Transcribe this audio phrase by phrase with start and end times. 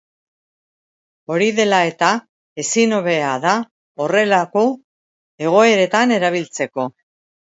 [1.33, 2.07] Hori dela eta,
[2.63, 3.51] ezin hobea da
[4.05, 4.65] horrelako
[5.49, 6.87] egoeretan erabiltzeko.